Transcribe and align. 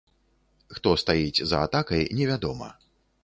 Хто 0.77 0.93
стаіць 1.01 1.45
за 1.51 1.59
атакай, 1.67 2.09
невядома. 2.21 2.69